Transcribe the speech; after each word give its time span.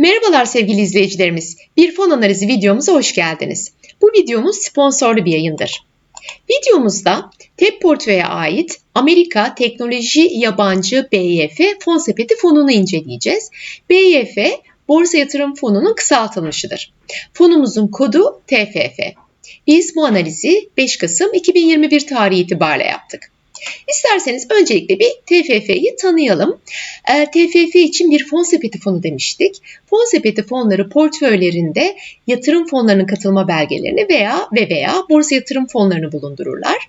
Merhabalar 0.00 0.44
sevgili 0.44 0.80
izleyicilerimiz. 0.80 1.56
Bir 1.76 1.94
fon 1.94 2.10
analizi 2.10 2.48
videomuza 2.48 2.92
hoş 2.92 3.14
geldiniz. 3.14 3.72
Bu 4.02 4.06
videomuz 4.06 4.56
sponsorlu 4.56 5.24
bir 5.24 5.32
yayındır. 5.32 5.84
Videomuzda 6.50 7.30
TEP 7.56 7.82
portföye 7.82 8.24
ait 8.24 8.80
Amerika 8.94 9.54
Teknoloji 9.54 10.28
Yabancı 10.32 11.08
BYF 11.12 11.58
fon 11.84 11.98
sepeti 11.98 12.36
fonunu 12.36 12.72
inceleyeceğiz. 12.72 13.50
BYF 13.90 14.36
Borsa 14.88 15.18
Yatırım 15.18 15.54
Fonu'nun 15.54 15.94
kısaltılmışıdır. 15.94 16.92
Fonumuzun 17.32 17.88
kodu 17.88 18.40
TFF. 18.46 18.98
Biz 19.66 19.96
bu 19.96 20.06
analizi 20.06 20.68
5 20.76 20.96
Kasım 20.96 21.34
2021 21.34 22.06
tarihi 22.06 22.40
itibariyle 22.40 22.88
yaptık. 22.88 23.30
İsterseniz 23.88 24.46
öncelikle 24.50 24.98
bir 24.98 25.10
TFF'yi 25.26 25.96
tanıyalım. 25.96 26.60
E, 27.08 27.16
ee, 27.16 27.26
TFF 27.26 27.76
için 27.76 28.10
bir 28.10 28.26
fon 28.26 28.42
sepeti 28.42 28.80
fonu 28.80 29.02
demiştik. 29.02 29.56
Fon 29.90 30.10
sepeti 30.10 30.42
fonları 30.42 30.88
portföylerinde 30.88 31.96
yatırım 32.26 32.66
fonlarının 32.66 33.06
katılma 33.06 33.48
belgelerini 33.48 34.06
veya 34.08 34.48
ve 34.56 34.68
veya 34.68 34.94
borsa 35.10 35.34
yatırım 35.34 35.66
fonlarını 35.66 36.12
bulundururlar. 36.12 36.88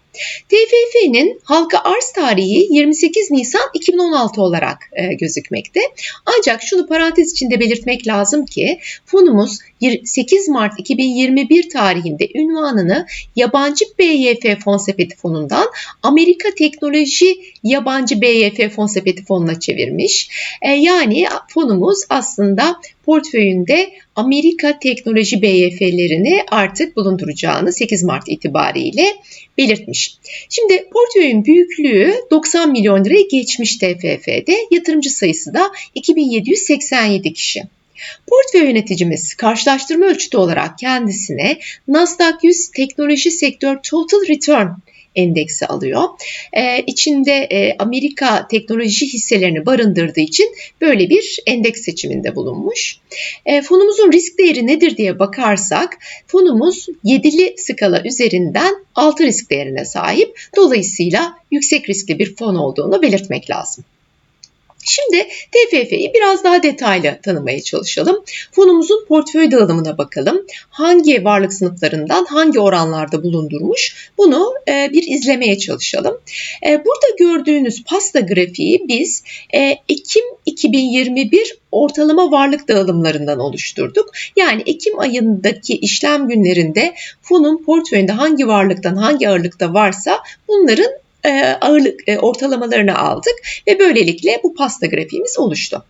TFF'nin 0.50 1.40
halka 1.44 1.80
arz 1.84 2.12
tarihi 2.12 2.68
28 2.74 3.32
Nisan 3.32 3.62
2016 3.74 4.42
olarak 4.42 4.90
e, 4.94 5.14
gözükmekte. 5.14 5.80
Ancak 6.26 6.62
şunu 6.64 6.88
parantez 6.88 7.32
içinde 7.32 7.60
belirtmek 7.60 8.08
lazım 8.08 8.46
ki 8.46 8.80
fonumuz 9.06 9.60
8 10.04 10.50
Mart 10.50 10.80
2021 10.80 11.70
tarihinde 11.70 12.28
ünvanını 12.36 13.08
yabancı 13.36 13.86
BYF 14.00 14.64
fon 14.64 14.78
sepeti 14.78 15.16
fonundan 15.16 15.68
Amerika 16.04 16.50
Teknoloji 16.58 17.36
yabancı 17.64 18.22
BYF 18.22 18.76
fon 18.76 18.88
sepeti 18.88 19.26
fonuna 19.26 19.60
çevirmiş. 19.60 20.30
E, 20.62 20.72
yani 20.72 21.26
fonumuz 21.48 22.00
aslında 22.10 22.80
portföyünde 23.06 23.90
Amerika 24.16 24.80
teknoloji 24.80 25.42
BYF'lerini 25.42 26.44
artık 26.52 26.98
bulunduracağını 26.98 27.74
8 27.74 28.04
Mart 28.04 28.24
itibariyle 28.28 29.06
belirtmiş. 29.58 30.18
Şimdi 30.50 30.90
portföyün 30.94 31.46
büyüklüğü 31.46 32.14
90 32.32 32.72
milyon 32.72 33.06
liraya 33.06 33.22
geçmiş 33.32 33.76
TFF'de, 33.76 34.58
yatırımcı 34.72 35.10
sayısı 35.10 35.54
da 35.54 35.72
2787 35.96 37.34
kişi. 37.34 37.64
Portföy 38.28 38.70
yöneticimiz 38.70 39.34
karşılaştırma 39.34 40.06
ölçütü 40.06 40.38
olarak 40.38 40.78
kendisine 40.78 41.60
Nasdaq 41.88 42.38
100 42.44 42.72
Teknoloji 42.72 43.32
Sektör 43.32 43.78
Total 43.84 44.28
Return 44.28 44.68
endeksi 45.16 45.66
alıyor. 45.68 46.04
Ee, 46.54 46.84
içinde 46.88 47.32
e, 47.32 47.76
Amerika 47.80 48.48
teknoloji 48.48 49.14
hisselerini 49.14 49.66
barındırdığı 49.66 50.20
için 50.20 50.56
böyle 50.82 51.10
bir 51.10 51.40
endeks 51.46 51.82
seçiminde 51.82 52.36
bulunmuş. 52.36 52.98
E, 53.46 53.62
fonumuzun 53.62 54.12
risk 54.12 54.38
değeri 54.38 54.68
nedir 54.68 54.98
diye 54.98 55.20
bakarsak 55.20 55.98
fonumuz 56.28 56.88
7'li 57.06 57.54
skala 57.58 58.04
üzerinden 58.04 58.76
6 58.96 59.24
risk 59.24 59.52
değerine 59.52 59.86
sahip. 59.86 60.40
Dolayısıyla 60.56 61.34
yüksek 61.52 61.90
riskli 61.90 62.20
bir 62.20 62.36
fon 62.36 62.56
olduğunu 62.56 63.02
belirtmek 63.02 63.50
lazım. 63.50 63.84
Şimdi 64.84 65.28
TFF'yi 65.52 66.12
biraz 66.16 66.44
daha 66.44 66.64
detaylı 66.64 67.20
tanımaya 67.24 67.62
çalışalım. 67.62 68.24
Fonumuzun 68.52 69.06
portföy 69.08 69.52
dağılımına 69.52 69.98
bakalım. 69.98 70.46
Hangi 70.70 71.26
varlık 71.26 71.54
sınıflarından 71.54 72.26
hangi 72.26 72.60
oranlarda 72.60 73.24
bulundurmuş 73.24 74.12
bunu 74.18 74.54
e, 74.68 74.90
bir 74.94 75.04
izlemeye 75.08 75.58
çalışalım. 75.58 76.18
E, 76.68 76.86
burada 76.86 77.16
gördüğünüz 77.20 77.84
pasta 77.84 78.20
grafiği 78.20 78.82
biz 78.88 79.24
e, 79.54 79.76
Ekim 79.90 80.24
2021 80.46 81.58
ortalama 81.72 82.32
varlık 82.32 82.68
dağılımlarından 82.68 83.40
oluşturduk. 83.40 84.10
Yani 84.36 84.64
Ekim 84.66 85.00
ayındaki 85.00 85.78
işlem 85.78 86.28
günlerinde 86.28 86.94
fonun 87.22 87.64
portföyünde 87.64 88.12
hangi 88.12 88.48
varlıktan 88.48 88.96
hangi 88.96 89.30
ağırlıkta 89.30 89.74
varsa 89.74 90.20
bunların 90.48 91.01
e, 91.26 91.58
ağırlık 91.62 92.10
e, 92.10 92.20
ortalamalarını 92.20 93.00
aldık 93.00 93.34
ve 93.68 93.80
böylelikle 93.80 94.40
bu 94.44 94.54
pasta 94.54 94.88
grafiğimiz 94.88 95.40
oluştu. 95.40 95.86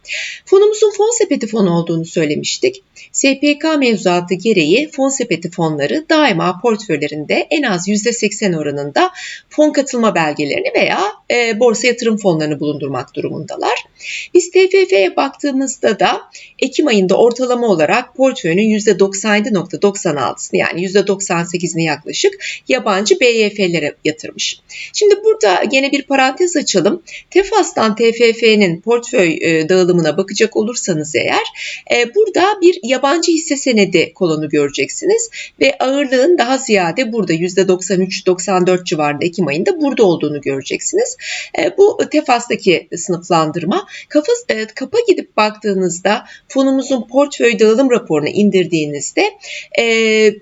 Fonumuzun 0.46 0.92
fon 0.92 1.18
sepeti 1.18 1.48
fonu 1.48 1.78
olduğunu 1.78 2.06
söylemiştik. 2.06 2.84
SPK 3.12 3.66
mevzuatı 3.80 4.34
gereği 4.34 4.90
fon 4.92 5.10
sepeti 5.10 5.52
fonları 5.52 6.06
daima 6.10 6.60
portföylerinde 6.62 7.48
en 7.50 7.64
az 7.64 7.88
%80 7.88 8.58
oranında 8.58 9.12
fon 9.50 9.72
katılma 9.72 10.16
belgelerini 10.16 10.74
veya 10.76 11.02
e, 11.32 11.60
borsa 11.60 11.88
yatırım 11.88 12.18
fonlarını 12.18 12.60
bulundurmak 12.60 13.16
durumundalar. 13.16 13.86
Biz 14.34 14.52
TFF'ye 14.52 15.16
baktığımızda 15.16 16.00
da 16.00 16.22
Ekim 16.60 16.88
ayında 16.88 17.18
ortalama 17.18 17.68
olarak 17.68 18.16
portföyünün 18.16 18.80
%97.96'sını 18.80 20.58
yani 20.58 20.86
%98'ini 20.86 21.82
yaklaşık 21.84 22.34
yabancı 22.68 23.20
BYF'lere 23.20 23.96
yatırmış. 24.06 24.60
Şimdi 24.94 25.16
burada 25.24 25.64
gene 25.64 25.92
bir 25.92 26.04
parantez 26.04 26.58
açalım. 26.58 27.04
Tefas'tan 27.30 27.96
TFF'nin 27.96 28.82
portföy 28.82 29.38
e, 29.42 29.70
dağılımına 29.70 30.18
bakacak 30.18 30.58
olursanız 30.58 31.16
eğer 31.16 31.44
e, 31.92 32.16
burada 32.16 32.62
bir 32.62 32.80
yabancı 32.84 33.32
hisse 33.32 33.58
senedi 33.58 34.14
kolonu 34.14 34.50
göreceksiniz 34.50 35.30
ve 35.60 35.78
ağırlığın 35.80 36.38
daha 36.38 36.58
ziyade 36.58 37.14
burada 37.14 37.34
%93-94 37.34 38.86
civarında 38.86 39.26
Ekim 39.26 39.48
ayında 39.48 39.82
burada 39.82 40.04
olduğunu 40.04 40.42
göreceksiniz. 40.42 41.18
E, 41.60 41.78
bu 41.78 42.00
Tefas'taki 42.12 42.88
sınıflandırma. 42.96 43.88
Kafa, 44.10 44.32
kapa 44.76 44.98
gidip 45.08 45.38
baktığınızda 45.38 46.26
fonumuzun 46.48 47.08
portföy 47.08 47.60
dağılım 47.60 47.92
raporunu 47.92 48.30
indirdiğinizde 48.30 49.24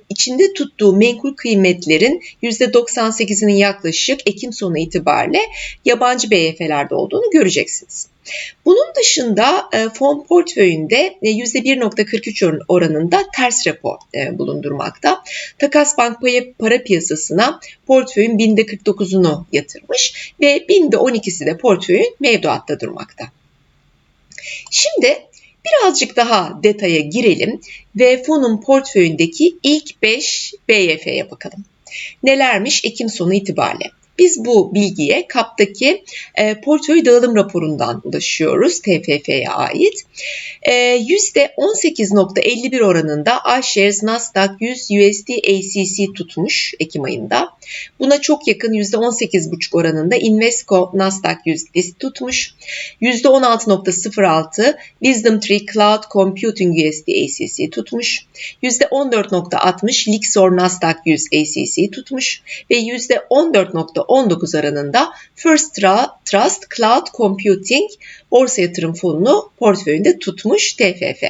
içinde 0.10 0.54
tuttuğu 0.54 0.96
menkul 0.96 1.36
kıymetlerin 1.36 2.22
%98'inin 2.44 3.56
yaklaşık 3.56 4.28
Ekim 4.28 4.54
sonu 4.54 4.78
itibariyle 4.78 5.42
yabancı 5.86 6.32
BYF'lerde 6.32 6.96
olduğunu 6.96 7.32
göreceksiniz. 7.32 8.08
Bunun 8.66 8.94
dışında 8.96 9.70
e, 9.74 9.90
fon 9.90 10.24
portföyünde 10.24 11.18
%1.43 11.24 12.56
e, 12.56 12.60
oranında 12.68 13.26
ters 13.36 13.68
repo 13.68 13.98
e, 14.16 14.38
bulundurmakta. 14.38 15.24
Takas 15.60 15.98
Bank 15.98 16.22
payı 16.22 16.54
para 16.54 16.84
piyasasına 16.84 17.60
portföyün 17.88 18.38
binde 18.38 18.62
49'unu 18.62 19.44
yatırmış 19.52 20.34
ve 20.42 20.66
binde 20.70 20.96
12'si 20.96 21.46
de 21.46 21.58
portföyün 21.58 22.16
mevduatta 22.20 22.80
durmakta. 22.80 23.26
Şimdi 24.72 25.18
birazcık 25.66 26.16
daha 26.16 26.60
detaya 26.64 27.00
girelim 27.00 27.62
ve 27.96 28.24
fonun 28.24 28.62
portföyündeki 28.62 29.56
ilk 29.64 30.02
5 30.02 30.54
BYF'ye 30.70 31.32
bakalım. 31.32 31.66
Nelermiş 32.24 32.86
Ekim 32.86 33.10
sonu 33.10 33.34
itibariyle? 33.34 33.92
Biz 34.20 34.46
bu 34.46 34.74
bilgiye 34.74 35.28
KAP'taki 35.28 36.04
e, 36.36 36.62
portföy 36.62 37.06
dağılım 37.06 37.36
raporundan 37.36 38.02
ulaşıyoruz 38.04 38.80
TFF'ye 38.82 39.50
ait. 39.50 40.06
E, 40.62 40.74
%18.51 40.98 42.84
oranında 42.84 43.42
iShares 43.60 44.04
Nasdaq 44.04 44.56
100 44.60 44.82
USD 44.82 45.30
ACC 45.30 46.14
tutmuş 46.14 46.74
Ekim 46.80 47.04
ayında. 47.04 47.50
Buna 48.00 48.22
çok 48.22 48.48
yakın 48.48 48.74
%18.5 48.74 49.78
oranında 49.78 50.16
Invesco 50.16 50.92
Nasdaq 50.94 51.38
100 51.46 51.76
list 51.76 52.00
tutmuş. 52.00 52.54
%16.06 53.02 54.78
Wisdom 55.04 55.40
Tree 55.40 55.66
Cloud 55.74 56.04
Computing 56.12 56.78
USD 56.78 57.08
ACC 57.08 57.70
tutmuş. 57.70 58.26
%14.60 58.64 60.12
Lixor 60.12 60.58
Nasdaq 60.58 60.96
100 61.06 61.26
ACC 61.28 61.92
tutmuş 61.92 62.42
ve 62.72 62.76
%14.10 62.76 64.30
19 64.30 64.56
aranında 64.56 65.14
First 65.36 65.76
Trust 66.26 66.76
Cloud 66.78 67.08
Computing 67.18 67.90
borsa 68.32 68.62
yatırım 68.62 68.94
fonunu 68.94 69.52
portföyünde 69.60 70.20
tutmuş 70.20 70.74
TFF. 70.74 71.24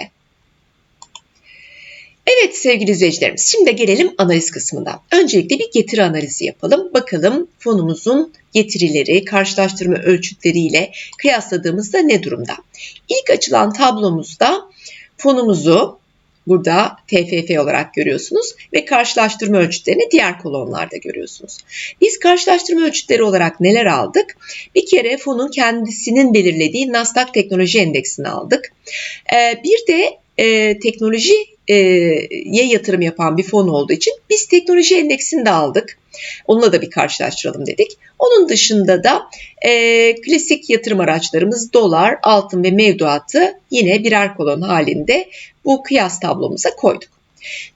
Evet 2.29 2.57
sevgili 2.57 2.91
izleyicilerimiz 2.91 3.47
şimdi 3.47 3.75
gelelim 3.75 4.11
analiz 4.17 4.51
kısmına. 4.51 4.99
Öncelikle 5.11 5.59
bir 5.59 5.71
getiri 5.73 6.03
analizi 6.03 6.45
yapalım. 6.45 6.93
Bakalım 6.93 7.47
fonumuzun 7.59 8.33
getirileri, 8.53 9.25
karşılaştırma 9.25 9.95
ölçütleriyle 9.95 10.91
kıyasladığımızda 11.17 11.99
ne 11.99 12.23
durumda? 12.23 12.53
İlk 13.09 13.29
açılan 13.29 13.73
tablomuzda 13.73 14.69
fonumuzu 15.17 15.99
burada 16.47 16.97
TFF 17.07 17.59
olarak 17.59 17.93
görüyorsunuz 17.93 18.55
ve 18.73 18.85
karşılaştırma 18.85 19.57
ölçütlerini 19.57 20.11
diğer 20.11 20.39
kolonlarda 20.39 20.97
görüyorsunuz. 20.97 21.57
Biz 22.01 22.19
karşılaştırma 22.19 22.85
ölçütleri 22.85 23.23
olarak 23.23 23.59
neler 23.59 23.85
aldık? 23.85 24.37
Bir 24.75 24.85
kere 24.85 25.17
fonun 25.17 25.51
kendisinin 25.51 26.33
belirlediği 26.33 26.91
Nasdaq 26.91 27.25
Teknoloji 27.33 27.79
Endeksini 27.79 28.27
aldık. 28.27 28.71
Ee, 29.33 29.63
bir 29.63 29.93
de 29.93 30.17
e, 30.37 30.79
teknoloji 30.79 31.33
ye 31.73 32.65
yatırım 32.65 33.01
yapan 33.01 33.37
bir 33.37 33.43
fon 33.43 33.67
olduğu 33.67 33.93
için 33.93 34.13
biz 34.29 34.47
teknoloji 34.47 34.97
endeksini 34.97 35.45
de 35.45 35.51
aldık. 35.51 35.97
Onunla 36.47 36.73
da 36.73 36.81
bir 36.81 36.89
karşılaştıralım 36.89 37.65
dedik. 37.65 37.97
Onun 38.19 38.49
dışında 38.49 39.03
da 39.03 39.21
e, 39.61 40.15
klasik 40.15 40.69
yatırım 40.69 40.99
araçlarımız 40.99 41.73
dolar, 41.73 42.17
altın 42.23 42.63
ve 42.63 42.71
mevduatı 42.71 43.53
yine 43.71 44.03
birer 44.03 44.35
kolon 44.35 44.61
halinde 44.61 45.29
bu 45.65 45.83
kıyas 45.83 46.19
tablomuza 46.19 46.69
koyduk. 46.75 47.18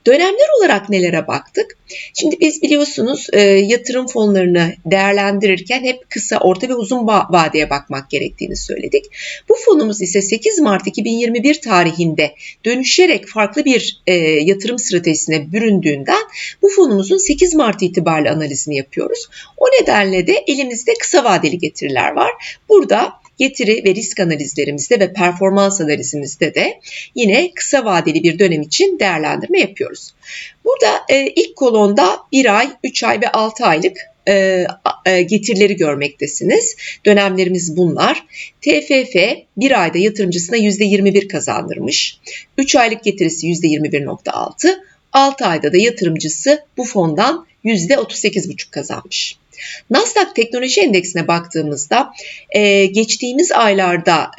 Dönemler 0.08 0.60
olarak 0.60 0.90
nelere 0.90 1.28
baktık? 1.28 1.78
Şimdi 2.14 2.40
biz 2.40 2.62
biliyorsunuz 2.62 3.28
e, 3.34 3.42
yatırım 3.42 4.08
fonlarını 4.08 4.74
değerlendirirken 4.86 5.84
hep 5.84 6.10
kısa, 6.10 6.38
orta 6.38 6.70
ve 6.70 6.76
uzun 6.76 7.08
vadeye 7.08 7.70
bakmak 7.70 8.10
gerektiğini 8.10 8.56
söyledik. 8.56 9.06
Bu 9.50 9.56
fonumuz 9.66 10.02
ise 10.02 10.22
8 10.22 10.60
Mart 10.60 10.88
2021 10.88 11.62
tarihinde 11.62 12.36
dönüşerek 12.66 13.28
farklı 13.28 13.66
bir 13.66 14.02
e, 14.08 14.14
yatırım 14.24 14.80
stratejisine 14.80 15.52
büründüğünden 15.52 16.24
bu 16.62 16.70
fonumuzun 16.70 17.18
8 17.18 17.56
Mart 17.56 17.82
itibariyle 17.82 18.32
analizini 18.32 18.76
yapıyoruz. 18.76 19.28
O 19.58 19.66
nedenle 19.82 20.28
de 20.28 20.44
elimizde 20.48 20.94
kısa 20.94 21.24
vadeli 21.24 21.58
getiriler 21.58 22.12
var. 22.12 22.32
Burada 22.70 23.23
getiri 23.38 23.84
ve 23.86 23.96
risk 23.96 24.20
analizlerimizde 24.20 25.00
ve 25.00 25.14
performans 25.14 25.82
analizimizde 25.82 26.56
de 26.56 26.80
yine 27.16 27.52
kısa 27.56 27.86
vadeli 27.86 28.24
bir 28.24 28.40
dönem 28.40 28.62
için 28.62 29.00
değerlendirme 29.00 29.60
yapıyoruz. 29.60 30.14
Burada 30.66 31.02
e, 31.10 31.28
ilk 31.28 31.56
kolonda 31.56 32.18
1 32.32 32.58
ay, 32.58 32.70
3 32.84 33.04
ay 33.04 33.22
ve 33.22 33.32
6 33.32 33.66
aylık 33.66 33.98
e, 34.28 34.66
e, 35.06 35.22
getirileri 35.22 35.76
görmektesiniz. 35.76 36.76
Dönemlerimiz 37.06 37.78
bunlar. 37.78 38.26
TFF 38.62 39.16
bir 39.58 39.82
ayda 39.82 39.98
yatırımcısına 39.98 40.58
%21 40.58 41.28
kazandırmış. 41.28 42.18
3 42.58 42.76
aylık 42.76 43.04
getirisi 43.04 43.48
%21.6. 43.48 44.80
6 45.14 45.46
ayda 45.46 45.74
da 45.74 45.78
yatırımcısı 45.78 46.66
bu 46.78 46.86
fondan 46.86 47.46
%38,5 47.66 48.70
kazanmış. 48.72 49.38
Nasdaq 49.90 50.36
Teknoloji 50.36 50.82
Endeksine 50.82 51.28
baktığımızda 51.28 52.14
geçtiğimiz 52.92 53.52
aylarda 53.52 54.32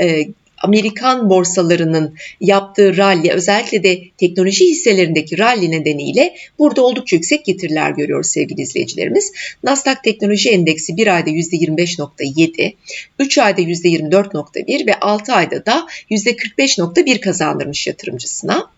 Amerikan 0.64 1.30
borsalarının 1.30 2.14
yaptığı 2.40 2.96
rally 2.96 3.30
özellikle 3.30 3.82
de 3.82 4.00
teknoloji 4.18 4.64
hisselerindeki 4.64 5.38
rally 5.38 5.70
nedeniyle 5.70 6.34
burada 6.58 6.82
oldukça 6.82 7.16
yüksek 7.16 7.44
getiriler 7.44 7.90
görüyoruz 7.90 8.26
sevgili 8.26 8.60
izleyicilerimiz. 8.60 9.32
Nasdaq 9.62 9.96
Teknoloji 10.04 10.50
Endeksi 10.50 10.96
bir 10.96 11.14
ayda 11.14 11.30
%25.7, 11.30 12.74
3 13.18 13.38
ayda 13.38 13.60
%24.1 13.60 14.86
ve 14.86 15.00
6 15.00 15.32
ayda 15.32 15.66
da 15.66 15.86
%45.1 16.10 17.20
kazandırmış 17.20 17.86
yatırımcısına. 17.86 18.70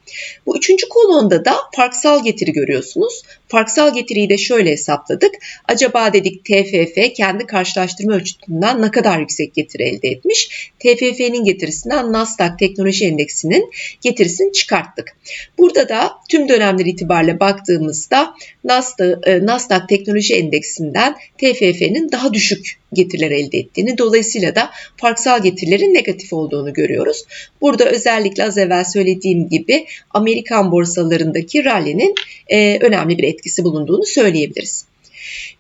Bu 0.47 0.59
üçüncü 0.59 0.89
kolonda 0.89 1.45
da 1.45 1.57
farksal 1.73 2.25
getiri 2.25 2.53
görüyorsunuz. 2.53 3.23
Farksal 3.49 3.95
getiriyi 3.95 4.29
de 4.29 4.39
şöyle 4.39 4.71
hesapladık. 4.71 5.35
Acaba 5.69 6.13
dedik 6.13 6.45
TFF 6.45 7.15
kendi 7.17 7.47
karşılaştırma 7.47 8.15
ölçütünden 8.15 8.83
ne 8.83 8.91
kadar 8.91 9.21
yüksek 9.21 9.55
getiri 9.55 9.83
elde 9.83 10.09
etmiş? 10.09 10.66
TFF'nin 10.79 11.45
getirisinden 11.45 12.13
Nasdaq 12.13 12.57
Teknoloji 12.59 13.07
Endeksinin 13.07 13.71
getirisini 14.01 14.53
çıkarttık. 14.53 15.17
Burada 15.59 15.89
da 15.89 16.13
tüm 16.29 16.49
dönemler 16.49 16.87
itibariyle 16.87 17.41
baktığımızda 17.41 18.35
Nasdaq, 18.65 19.19
e, 19.27 19.47
Nasdaq 19.47 19.87
Teknoloji 19.89 20.35
Endeksinden 20.35 21.15
TFF'nin 21.39 22.13
daha 22.13 22.35
düşük 22.35 22.79
getiriler 22.93 23.31
elde 23.31 23.59
ettiğini, 23.59 23.99
dolayısıyla 23.99 24.55
da 24.55 24.71
farksal 24.97 25.43
getirilerin 25.43 25.95
negatif 25.95 26.33
olduğunu 26.33 26.73
görüyoruz. 26.73 27.25
Burada 27.61 27.85
özellikle 27.85 28.45
az 28.45 28.59
evvel 28.59 28.85
söylediğim 28.85 29.49
gibi 29.49 29.87
Amerikan 30.11 30.73
borsalarındaki 30.73 31.65
rally'nin 31.65 32.15
e, 32.49 32.79
önemli 32.79 33.19
bir 33.19 33.25
etkisi 33.25 33.65
bulunduğunu 33.65 34.05
söyleyebiliriz. 34.05 34.85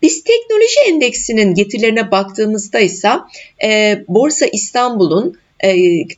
Biz 0.02 0.24
teknoloji 0.24 0.80
endeksinin 0.86 1.54
getirilerine 1.54 2.10
baktığımızda 2.10 2.80
ise 2.80 3.10
e, 3.64 3.98
Borsa 4.08 4.46
İstanbul'un 4.46 5.38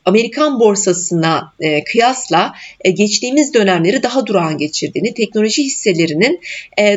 Amerikan 0.05 0.59
borsasına 0.59 1.53
e, 1.59 1.83
kıyasla 1.83 2.53
e, 2.81 2.91
geçtiğimiz 2.91 3.53
dönemleri 3.53 4.03
daha 4.03 4.25
durağan 4.25 4.57
geçirdiğini, 4.57 5.13
teknoloji 5.13 5.63
hisselerinin 5.63 6.39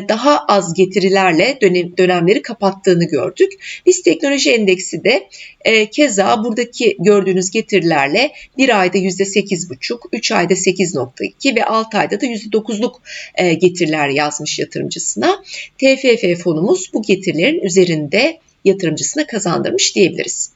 daha 0.09 0.45
az 0.47 0.73
getirilerle 0.73 1.57
dönemleri 1.97 2.41
kapattığını 2.41 3.03
gördük. 3.03 3.51
Biz 3.85 4.01
teknoloji 4.01 4.51
endeksi 4.51 5.03
de 5.03 5.29
keza 5.91 6.43
buradaki 6.43 6.97
gördüğünüz 6.99 7.51
getirilerle 7.51 8.31
bir 8.57 8.79
ayda 8.79 8.97
%8,5, 8.97 9.99
3 10.13 10.31
ayda 10.31 10.53
8,2 10.53 11.55
ve 11.55 11.65
6 11.65 11.97
ayda 11.97 12.21
da 12.21 12.25
%9'luk 12.25 12.93
getiriler 13.59 14.09
yazmış 14.09 14.59
yatırımcısına. 14.59 15.43
TFF 15.77 16.43
fonumuz 16.43 16.93
bu 16.93 17.01
getirilerin 17.01 17.61
üzerinde 17.61 18.39
yatırımcısına 18.65 19.27
kazandırmış 19.27 19.95
diyebiliriz. 19.95 20.51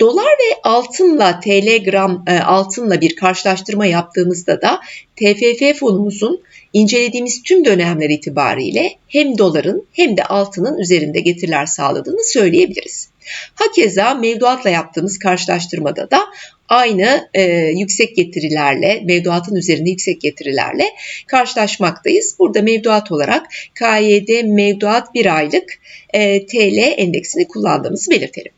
Dolar 0.00 0.26
ve 0.26 0.60
altınla 0.64 1.40
TL 1.40 1.84
gram 1.84 2.24
e, 2.26 2.38
altınla 2.38 3.00
bir 3.00 3.16
karşılaştırma 3.16 3.86
yaptığımızda 3.86 4.62
da 4.62 4.80
TFF 5.16 5.78
fonumuzun 5.78 6.42
incelediğimiz 6.72 7.42
tüm 7.42 7.64
dönemler 7.64 8.10
itibariyle 8.10 8.92
hem 9.08 9.38
doların 9.38 9.86
hem 9.92 10.16
de 10.16 10.24
altının 10.24 10.78
üzerinde 10.78 11.20
getiriler 11.20 11.66
sağladığını 11.66 12.24
söyleyebiliriz. 12.24 13.08
Hakeza 13.54 14.14
mevduatla 14.14 14.70
yaptığımız 14.70 15.18
karşılaştırmada 15.18 16.10
da 16.10 16.20
aynı 16.68 17.28
e, 17.34 17.42
yüksek 17.52 18.16
getirilerle, 18.16 19.02
mevduatın 19.04 19.56
üzerinde 19.56 19.90
yüksek 19.90 20.20
getirilerle 20.20 20.84
karşılaşmaktayız. 21.26 22.36
Burada 22.38 22.62
mevduat 22.62 23.12
olarak 23.12 23.46
KYD 23.74 24.44
mevduat 24.44 25.14
bir 25.14 25.36
aylık 25.36 25.78
e, 26.14 26.46
TL 26.46 26.94
endeksini 26.96 27.48
kullandığımızı 27.48 28.10
belirtelim. 28.10 28.52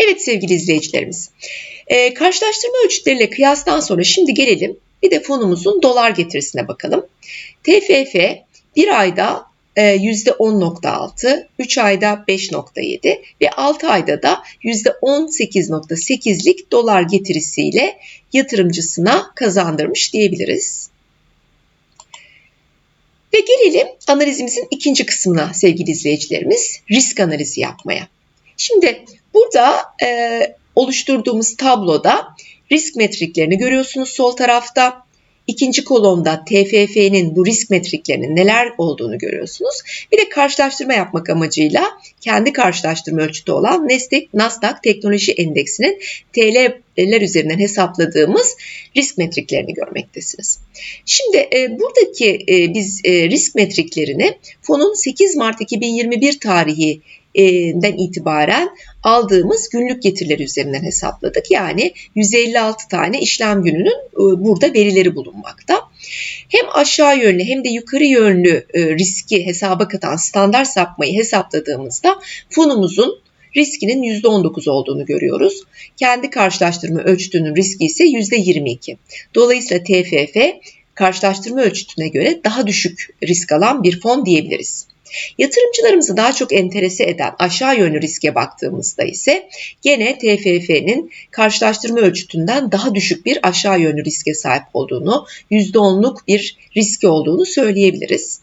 Evet 0.00 0.22
sevgili 0.22 0.54
izleyicilerimiz, 0.54 1.30
e, 1.86 2.14
karşılaştırma 2.14 2.74
ölçütleriyle 2.84 3.30
kıyastan 3.30 3.80
sonra 3.80 4.04
şimdi 4.04 4.34
gelelim 4.34 4.76
bir 5.02 5.10
de 5.10 5.20
fonumuzun 5.20 5.82
dolar 5.82 6.10
getirisine 6.10 6.68
bakalım. 6.68 7.06
TFF 7.64 8.14
bir 8.76 9.00
ayda 9.00 9.50
%10.6, 9.76 11.46
3 11.58 11.78
ayda 11.78 12.24
5.7 12.28 13.22
ve 13.40 13.50
6 13.50 13.88
ayda 13.88 14.22
da 14.22 14.42
%18.8'lik 14.64 16.72
dolar 16.72 17.02
getirisiyle 17.02 17.98
yatırımcısına 18.32 19.32
kazandırmış 19.34 20.12
diyebiliriz. 20.12 20.90
Ve 23.34 23.38
gelelim 23.40 23.86
analizimizin 24.06 24.66
ikinci 24.70 25.06
kısmına 25.06 25.54
sevgili 25.54 25.90
izleyicilerimiz, 25.90 26.80
risk 26.90 27.20
analizi 27.20 27.60
yapmaya. 27.60 28.08
Şimdi 28.56 29.04
burada 29.34 29.82
e, 30.04 30.40
oluşturduğumuz 30.74 31.56
tabloda 31.56 32.28
risk 32.72 32.96
metriklerini 32.96 33.58
görüyorsunuz 33.58 34.08
sol 34.08 34.32
tarafta. 34.32 35.10
İkinci 35.46 35.84
kolonda 35.84 36.44
TFF'nin 36.44 37.36
bu 37.36 37.46
risk 37.46 37.70
metriklerinin 37.70 38.36
neler 38.36 38.72
olduğunu 38.78 39.18
görüyorsunuz. 39.18 39.74
Bir 40.12 40.18
de 40.18 40.28
karşılaştırma 40.28 40.92
yapmak 40.92 41.30
amacıyla 41.30 41.84
kendi 42.20 42.52
karşılaştırma 42.52 43.22
ölçütü 43.22 43.52
olan 43.52 43.88
Nasdaq 44.34 44.74
Teknoloji 44.82 45.32
Endeksinin 45.32 46.00
TL'ler 46.32 47.20
üzerinden 47.20 47.58
hesapladığımız 47.58 48.56
risk 48.96 49.18
metriklerini 49.18 49.74
görmektesiniz. 49.74 50.58
Şimdi 51.06 51.36
e, 51.36 51.78
buradaki 51.80 52.44
e, 52.48 52.74
biz 52.74 53.00
e, 53.04 53.30
risk 53.30 53.54
metriklerini 53.54 54.38
fonun 54.62 54.94
8 54.94 55.36
Mart 55.36 55.60
2021 55.60 56.40
tarihi 56.40 57.00
den 57.82 57.96
itibaren 57.96 58.68
aldığımız 59.02 59.68
günlük 59.68 60.02
getirileri 60.02 60.42
üzerinden 60.42 60.82
hesapladık. 60.82 61.50
Yani 61.50 61.92
156 62.14 62.88
tane 62.88 63.20
işlem 63.20 63.62
gününün 63.62 63.96
burada 64.16 64.74
verileri 64.74 65.16
bulunmakta. 65.16 65.80
Hem 66.48 66.64
aşağı 66.74 67.18
yönlü 67.18 67.44
hem 67.44 67.64
de 67.64 67.68
yukarı 67.68 68.04
yönlü 68.04 68.66
riski 68.74 69.46
hesaba 69.46 69.88
katan 69.88 70.16
standart 70.16 70.68
sapmayı 70.68 71.14
hesapladığımızda 71.14 72.18
fonumuzun 72.50 73.20
riskinin 73.56 74.02
%19 74.02 74.70
olduğunu 74.70 75.06
görüyoruz. 75.06 75.62
Kendi 75.96 76.30
karşılaştırma 76.30 77.00
ölçütünün 77.00 77.56
riski 77.56 77.84
ise 77.84 78.04
%22. 78.04 78.96
Dolayısıyla 79.34 79.84
TFF 79.84 80.36
karşılaştırma 80.94 81.60
ölçütüne 81.60 82.08
göre 82.08 82.40
daha 82.44 82.66
düşük 82.66 83.08
risk 83.22 83.52
alan 83.52 83.82
bir 83.82 84.00
fon 84.00 84.26
diyebiliriz. 84.26 84.86
Yatırımcılarımızı 85.38 86.16
daha 86.16 86.32
çok 86.32 86.52
enterese 86.52 87.04
eden 87.04 87.32
aşağı 87.38 87.78
yönlü 87.78 88.00
riske 88.00 88.34
baktığımızda 88.34 89.04
ise 89.04 89.48
gene 89.82 90.18
TFF'nin 90.18 91.10
karşılaştırma 91.30 92.00
ölçütünden 92.00 92.72
daha 92.72 92.94
düşük 92.94 93.26
bir 93.26 93.48
aşağı 93.48 93.80
yönlü 93.80 94.04
riske 94.04 94.34
sahip 94.34 94.62
olduğunu, 94.74 95.26
%10'luk 95.50 96.18
bir 96.28 96.56
riski 96.76 97.08
olduğunu 97.08 97.46
söyleyebiliriz. 97.46 98.40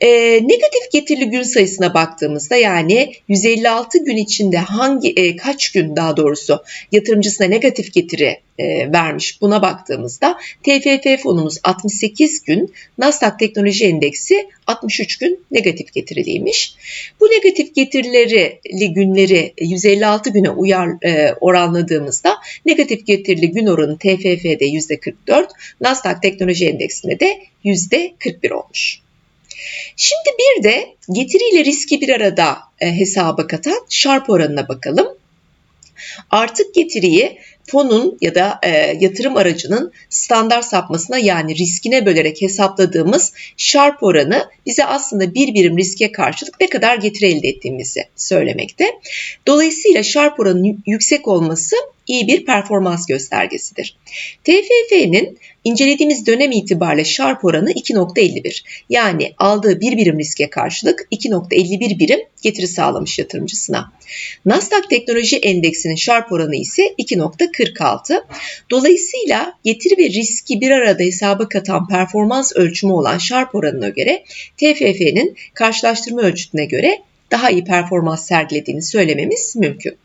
E, 0.00 0.08
negatif 0.34 0.92
getirili 0.92 1.30
gün 1.30 1.42
sayısına 1.42 1.94
baktığımızda 1.94 2.56
yani 2.56 3.12
156 3.28 4.04
gün 4.04 4.16
içinde 4.16 4.58
hangi 4.58 5.12
e, 5.12 5.36
kaç 5.36 5.72
gün 5.72 5.96
daha 5.96 6.16
doğrusu 6.16 6.62
yatırımcısına 6.92 7.46
negatif 7.46 7.92
getiri 7.92 8.40
e, 8.58 8.92
vermiş 8.92 9.40
buna 9.40 9.62
baktığımızda 9.62 10.38
TFF 10.62 11.22
fonumuz 11.22 11.58
68 11.64 12.42
gün, 12.42 12.74
Nasdaq 12.98 13.38
Teknoloji 13.38 13.84
Endeksi 13.84 14.48
63 14.66 15.18
gün 15.18 15.44
negatif 15.50 15.92
getiriliymiş. 15.92 16.74
Bu 17.20 17.26
negatif 17.26 17.74
getirileri 17.74 18.60
günleri 18.94 19.54
156 19.60 20.30
güne 20.30 20.50
uyar 20.50 20.88
e, 21.04 21.34
oranladığımızda 21.40 22.36
negatif 22.66 23.06
getirili 23.06 23.50
gün 23.50 23.66
oranı 23.66 23.98
TFF'de 23.98 24.68
%44, 24.68 25.48
Nasdaq 25.80 26.20
Teknoloji 26.22 26.68
Endeksinde 26.68 27.20
de 27.20 27.38
%41 27.64 28.52
olmuş. 28.52 29.03
Şimdi 29.96 30.30
bir 30.38 30.64
de 30.64 30.96
getiriyle 31.12 31.64
riski 31.64 32.00
bir 32.00 32.08
arada 32.08 32.58
e, 32.80 32.86
hesaba 32.98 33.46
katan 33.46 33.86
Sharp 33.88 34.30
oranına 34.30 34.68
bakalım. 34.68 35.08
Artık 36.30 36.74
getiriyi 36.74 37.38
fonun 37.66 38.18
ya 38.20 38.34
da 38.34 38.58
e, 38.62 38.96
yatırım 39.00 39.36
aracının 39.36 39.92
standart 40.08 40.64
sapmasına 40.64 41.18
yani 41.18 41.56
riskine 41.56 42.06
bölerek 42.06 42.42
hesapladığımız 42.42 43.32
Sharp 43.56 44.02
oranı 44.02 44.48
bize 44.66 44.84
aslında 44.84 45.34
bir 45.34 45.54
birim 45.54 45.78
riske 45.78 46.12
karşılık 46.12 46.60
ne 46.60 46.66
kadar 46.66 46.96
getiri 46.96 47.26
elde 47.26 47.48
ettiğimizi 47.48 48.04
söylemekte. 48.16 48.84
Dolayısıyla 49.46 50.02
Sharp 50.02 50.40
oranının 50.40 50.82
yüksek 50.86 51.28
olması 51.28 51.76
iyi 52.06 52.28
bir 52.28 52.44
performans 52.44 53.06
göstergesidir. 53.06 53.96
TFF'nin 54.44 55.38
incelediğimiz 55.64 56.26
dönem 56.26 56.52
itibariyle 56.52 57.04
Sharp 57.04 57.44
oranı 57.44 57.72
2.51. 57.72 58.64
Yani 58.90 59.32
aldığı 59.38 59.80
bir 59.80 59.96
birim 59.96 60.18
riske 60.18 60.50
karşılık 60.50 61.08
2.51 61.12 61.98
birim 61.98 62.20
getiri 62.42 62.68
sağlamış 62.68 63.18
yatırımcısına. 63.18 63.92
Nasdaq 64.44 64.82
Teknoloji 64.90 65.36
Endeksinin 65.36 65.94
Sharp 65.94 66.32
oranı 66.32 66.56
ise 66.56 66.82
2.46. 66.98 68.24
Dolayısıyla 68.70 69.52
getiri 69.64 69.98
ve 69.98 70.08
riski 70.08 70.60
bir 70.60 70.70
arada 70.70 71.02
hesaba 71.02 71.48
katan 71.48 71.88
performans 71.88 72.52
ölçümü 72.56 72.92
olan 72.92 73.18
Sharp 73.18 73.54
oranına 73.54 73.88
göre 73.88 74.24
TFF'nin 74.56 75.36
karşılaştırma 75.54 76.22
ölçütüne 76.22 76.64
göre 76.64 76.98
daha 77.30 77.50
iyi 77.50 77.64
performans 77.64 78.26
sergilediğini 78.26 78.82
söylememiz 78.82 79.56
mümkün. 79.56 79.96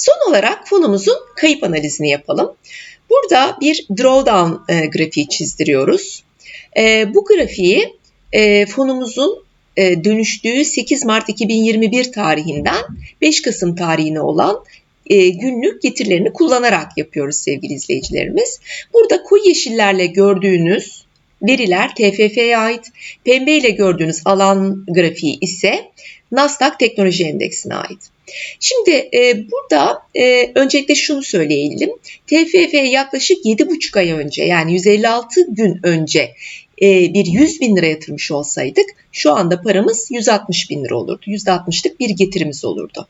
Son 0.00 0.30
olarak 0.30 0.68
fonumuzun 0.68 1.18
kayıp 1.36 1.64
analizini 1.64 2.10
yapalım. 2.10 2.54
Burada 3.10 3.56
bir 3.60 3.86
drawdown 3.98 4.72
e, 4.72 4.86
grafiği 4.86 5.28
çizdiriyoruz. 5.28 6.22
E, 6.76 7.14
bu 7.14 7.24
grafiği 7.24 7.96
e, 8.32 8.66
fonumuzun 8.66 9.44
e, 9.76 10.04
dönüştüğü 10.04 10.64
8 10.64 11.04
Mart 11.04 11.28
2021 11.28 12.12
tarihinden 12.12 12.82
5 13.20 13.42
Kasım 13.42 13.74
tarihine 13.74 14.20
olan 14.20 14.64
e, 15.06 15.28
günlük 15.28 15.82
getirilerini 15.82 16.32
kullanarak 16.32 16.98
yapıyoruz 16.98 17.36
sevgili 17.36 17.72
izleyicilerimiz. 17.72 18.60
Burada 18.92 19.22
koyu 19.22 19.42
yeşillerle 19.48 20.06
gördüğünüz 20.06 21.04
veriler 21.42 21.94
TFF'ye 21.94 22.58
ait, 22.58 22.86
pembe 23.24 23.52
ile 23.52 23.70
gördüğünüz 23.70 24.22
alan 24.24 24.84
grafiği 24.88 25.38
ise 25.40 25.90
Nasdaq 26.32 26.78
Teknoloji 26.78 27.24
Endeksine 27.24 27.74
ait. 27.74 27.98
Şimdi 28.60 28.90
e, 28.90 29.46
burada 29.50 30.02
e, 30.14 30.52
öncelikle 30.54 30.94
şunu 30.94 31.22
söyleyelim. 31.22 31.90
TFF 32.26 32.74
yaklaşık 32.74 33.44
7,5 33.44 33.98
ay 33.98 34.10
önce 34.10 34.44
yani 34.44 34.72
156 34.72 35.46
gün 35.48 35.80
önce 35.82 36.34
e, 36.82 37.14
bir 37.14 37.26
100 37.26 37.60
bin 37.60 37.76
lira 37.76 37.86
yatırmış 37.86 38.30
olsaydık 38.30 38.86
şu 39.12 39.32
anda 39.32 39.62
paramız 39.62 40.08
160 40.10 40.70
bin 40.70 40.84
lira 40.84 40.96
olurdu. 40.96 41.22
%60'lık 41.26 42.00
bir 42.00 42.10
getirimiz 42.10 42.64
olurdu. 42.64 43.08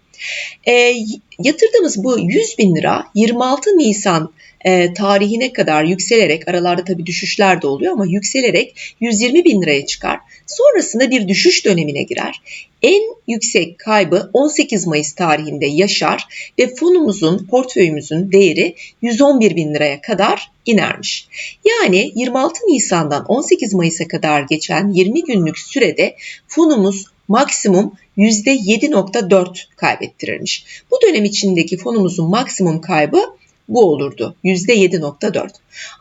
E, 0.69 0.95
yatırdığımız 1.39 2.05
bu 2.05 2.19
100 2.19 2.59
bin 2.59 2.77
lira 2.77 3.05
26 3.15 3.79
Nisan 3.79 4.33
e, 4.65 4.95
tarihine 4.95 5.53
kadar 5.53 5.85
yükselerek 5.85 6.49
aralarda 6.49 6.85
tabii 6.85 7.07
düşüşler 7.07 7.63
de 7.63 7.67
oluyor 7.67 7.93
ama 7.93 8.07
yükselerek 8.07 8.95
120 9.01 9.45
bin 9.45 9.63
liraya 9.63 9.87
çıkar. 9.87 10.19
Sonrasında 10.47 11.11
bir 11.11 11.29
düşüş 11.29 11.65
dönemine 11.65 12.03
girer. 12.03 12.43
En 12.83 13.03
yüksek 13.29 13.79
kaybı 13.79 14.31
18 14.33 14.87
Mayıs 14.87 15.13
tarihinde 15.13 15.67
yaşar 15.67 16.27
ve 16.59 16.75
fonumuzun, 16.75 17.47
portföyümüzün 17.51 18.33
değeri 18.33 18.75
111 19.03 19.57
bin 19.57 19.75
liraya 19.75 20.01
kadar 20.01 20.51
inermiş. 20.67 21.29
Yani 21.65 22.13
26 22.15 22.59
Nisan'dan 22.69 23.25
18 23.25 23.75
Mayıs'a 23.75 24.09
kadar 24.09 24.43
geçen 24.43 24.89
20 24.89 25.25
günlük 25.25 25.59
sürede 25.59 26.17
fonumuz 26.49 27.07
maksimum 27.31 27.93
%7.4 28.19 29.67
kaybettirirmiş. 29.77 30.65
Bu 30.91 30.97
dönem 31.03 31.25
içindeki 31.25 31.77
fonumuzun 31.77 32.31
maksimum 32.31 32.81
kaybı 32.81 33.21
bu 33.69 33.85
olurdu. 33.85 34.35
%7.4. 34.45 35.49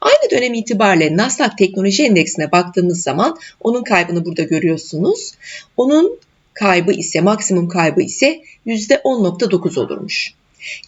Aynı 0.02 0.32
dönem 0.32 0.54
itibariyle 0.54 1.18
Nasdaq 1.18 1.50
Teknoloji 1.58 2.04
Endeksine 2.04 2.52
baktığımız 2.52 3.04
zaman 3.04 3.38
onun 3.60 3.84
kaybını 3.84 4.26
burada 4.26 4.44
görüyorsunuz. 4.44 5.32
Onun 5.78 6.20
kaybı 6.54 6.92
ise 6.92 7.22
maksimum 7.22 7.68
kaybı 7.68 8.02
ise 8.02 8.42
%10.9 8.68 9.80
olurmuş. 9.80 10.34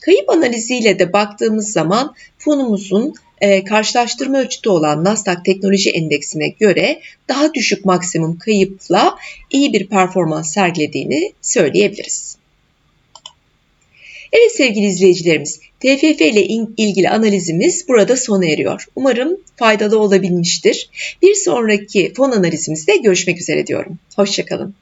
Kayıp 0.02 0.30
analiziyle 0.30 1.00
de 1.00 1.14
baktığımız 1.14 1.72
zaman 1.72 2.16
fonumuzun 2.38 3.14
e, 3.42 3.64
karşılaştırma 3.64 4.40
ölçütü 4.40 4.70
olan 4.70 5.04
Nasdaq 5.04 5.44
Teknoloji 5.46 5.90
Endeksine 5.90 6.48
göre 6.48 7.02
daha 7.30 7.54
düşük 7.54 7.86
maksimum 7.86 8.38
kayıpla 8.38 9.18
iyi 9.52 9.74
bir 9.74 9.88
performans 9.88 10.54
sergilediğini 10.54 11.34
söyleyebiliriz. 11.42 12.38
Evet 14.34 14.52
sevgili 14.52 14.86
izleyicilerimiz, 14.86 15.60
TFF 15.80 16.22
ile 16.22 16.44
ilgili 16.78 17.10
analizimiz 17.10 17.88
burada 17.88 18.18
sona 18.18 18.46
eriyor. 18.46 18.86
Umarım 18.96 19.38
faydalı 19.56 20.00
olabilmiştir. 20.00 20.90
Bir 21.22 21.34
sonraki 21.34 22.14
fon 22.14 22.32
analizimizde 22.32 22.98
görüşmek 22.98 23.42
üzere 23.42 23.68
diyorum. 23.68 24.00
Hoşçakalın. 24.16 24.76